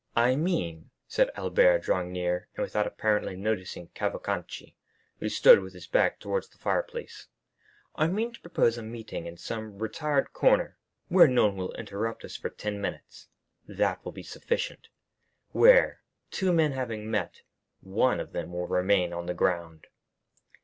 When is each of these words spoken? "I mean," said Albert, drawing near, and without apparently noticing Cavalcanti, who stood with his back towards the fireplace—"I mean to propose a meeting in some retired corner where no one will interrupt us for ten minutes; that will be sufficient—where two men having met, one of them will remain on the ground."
"I 0.15 0.35
mean," 0.35 0.89
said 1.07 1.29
Albert, 1.35 1.83
drawing 1.83 2.11
near, 2.11 2.47
and 2.55 2.63
without 2.63 2.87
apparently 2.87 3.35
noticing 3.35 3.89
Cavalcanti, 3.89 4.75
who 5.19 5.29
stood 5.29 5.59
with 5.59 5.75
his 5.75 5.85
back 5.85 6.19
towards 6.19 6.49
the 6.49 6.57
fireplace—"I 6.57 8.07
mean 8.07 8.33
to 8.33 8.41
propose 8.41 8.79
a 8.79 8.81
meeting 8.81 9.27
in 9.27 9.37
some 9.37 9.77
retired 9.77 10.33
corner 10.33 10.79
where 11.07 11.27
no 11.27 11.45
one 11.49 11.55
will 11.57 11.73
interrupt 11.73 12.25
us 12.25 12.35
for 12.35 12.49
ten 12.49 12.81
minutes; 12.81 13.27
that 13.67 14.03
will 14.03 14.11
be 14.11 14.23
sufficient—where 14.23 16.01
two 16.31 16.51
men 16.51 16.71
having 16.71 17.11
met, 17.11 17.43
one 17.81 18.19
of 18.19 18.31
them 18.33 18.51
will 18.53 18.65
remain 18.65 19.13
on 19.13 19.27
the 19.27 19.35
ground." 19.35 19.85